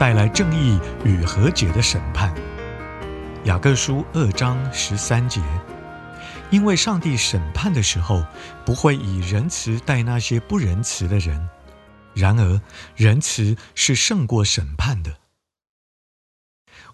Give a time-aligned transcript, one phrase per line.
[0.00, 2.34] 带来正义与和解的审判。
[3.44, 5.42] 雅各书二章十三节，
[6.50, 8.24] 因为上帝审判的时候，
[8.64, 11.50] 不会以仁慈待那些不仁慈的人，
[12.14, 12.62] 然而
[12.96, 15.18] 仁慈是胜过审判的。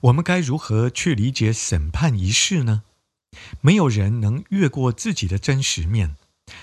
[0.01, 2.83] 我们该如何去理解审判仪式呢？
[3.61, 6.17] 没有人能越过自己的真实面，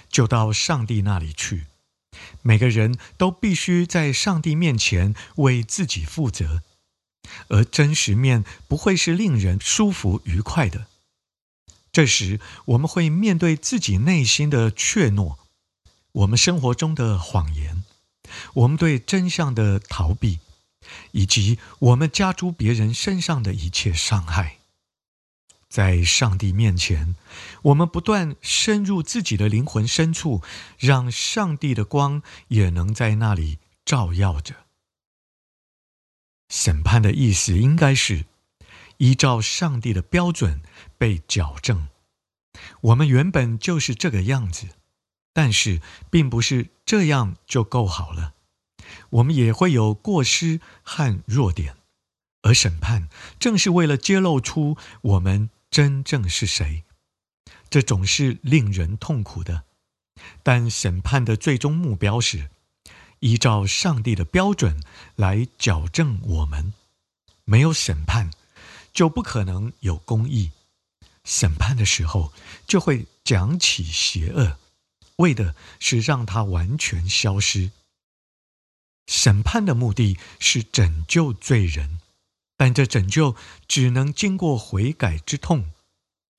[0.10, 1.68] 就到上帝那里去。
[2.42, 6.62] 每个人都必须在上帝面前为自己负责，
[7.48, 10.88] 而真实面不会是令人舒服愉快的。
[11.92, 15.38] 这时，我们会面对自己内心的怯懦，
[16.12, 17.84] 我们生活中的谎言，
[18.56, 20.40] 我们对真相的逃避，
[21.12, 24.58] 以及我们加诸别人身上的一切伤害。
[25.74, 27.16] 在上帝面前，
[27.64, 30.44] 我们不断深入自己的灵魂深处，
[30.78, 34.68] 让上帝的光也能在那里照耀着。
[36.48, 38.26] 审判的意思应该是
[38.98, 40.62] 依照上帝的标准
[41.00, 41.88] 被矫正。
[42.82, 44.68] 我们原本就是这个样子，
[45.34, 48.36] 但是并不是这样就够好了。
[49.10, 51.76] 我们也会有过失和弱点，
[52.44, 53.10] 而审判
[53.40, 55.50] 正是为了揭露出我们。
[55.74, 56.84] 真正是谁？
[57.68, 59.64] 这总是令人痛苦的。
[60.44, 62.52] 但审判的最终目标是
[63.22, 64.80] 依照上帝的标准
[65.16, 66.76] 来矫正我们。
[67.44, 68.30] 没有审判，
[68.94, 70.52] 就不可能有公义。
[71.24, 72.32] 审判的时候，
[72.68, 74.60] 就会讲起邪恶，
[75.16, 77.72] 为的是让它完全消失。
[79.08, 82.00] 审判的目的是拯救罪人。
[82.64, 83.36] 但这拯救
[83.68, 85.66] 只能经过悔改之痛，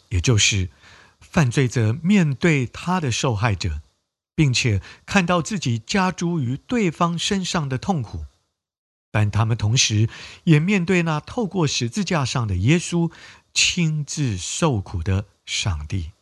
[0.08, 0.70] 也就是
[1.20, 3.82] 犯罪者面对他的受害者，
[4.34, 8.24] 并且看到自己加诸于对方身上的痛苦，
[9.12, 10.08] 但他们同时
[10.44, 13.10] 也面对那透过十字架上的耶稣
[13.52, 16.12] 亲自受苦的上帝。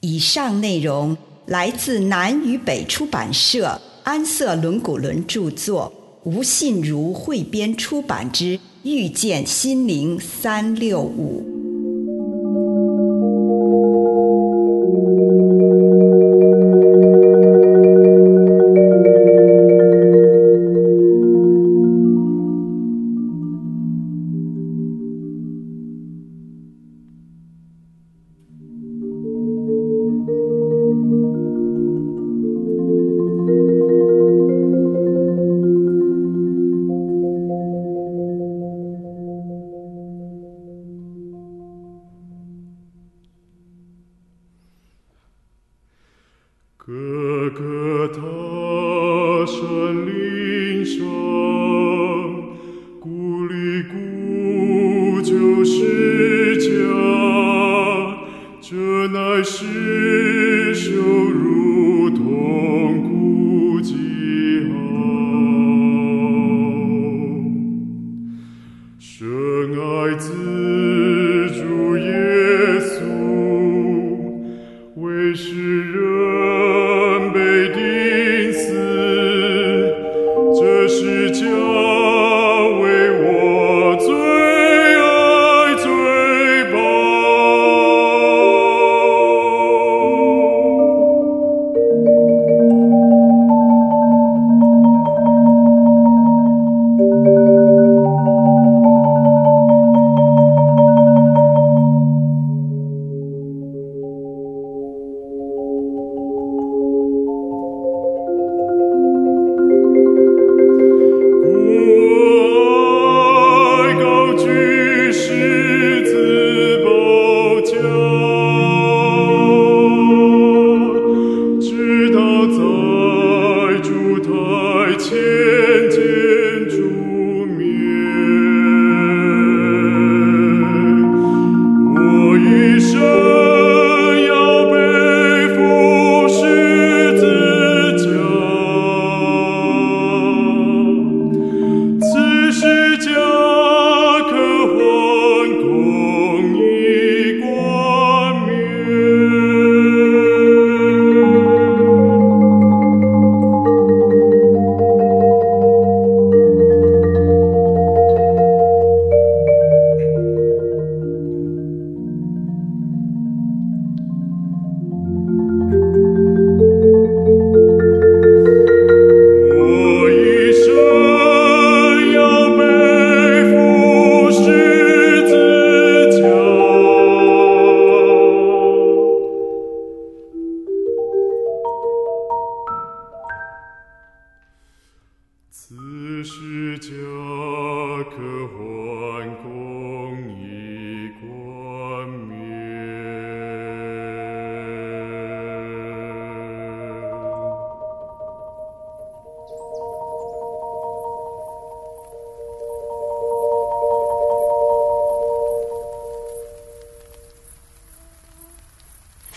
[0.00, 5.92] 以上内容来自南与北出版社安瑟伦古伦著作，
[6.24, 8.58] 吴信如汇编出版之。
[8.84, 11.53] 遇见心灵三六五。
[47.54, 48.20] 个个他
[49.46, 49.62] 山
[50.06, 51.06] 岭上，
[52.98, 56.66] 故里故旧世家，
[58.60, 58.74] 这
[59.08, 63.94] 乃是羞辱痛苦记
[64.68, 64.74] 号。
[68.98, 69.28] 深
[69.78, 70.32] 爱自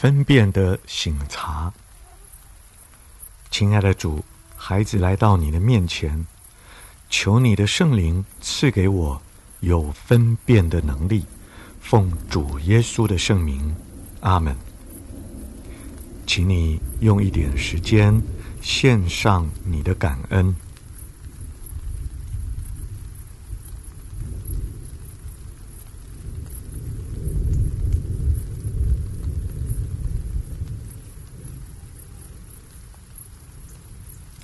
[0.08, 1.74] 分辨的醒察，
[3.52, 4.24] 亲爱的主，
[4.56, 6.26] 孩子来到你的面前，
[7.10, 9.22] 求你的圣灵赐给我
[9.60, 11.26] 有分辨的能力，
[11.82, 13.76] 奉主耶稣的圣名，
[14.22, 14.56] 阿门。
[16.26, 18.22] 请你用一点时间
[18.62, 20.56] 献上你的感恩。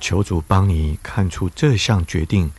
[0.00, 2.50] 求主帮你看出这项决定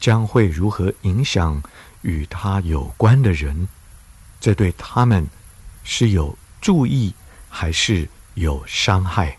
[0.00, 1.62] 将会如何影响
[2.02, 3.68] 与他有关的人，
[4.40, 5.26] 这对他们
[5.84, 7.14] 是有助益
[7.48, 9.38] 还是有伤害？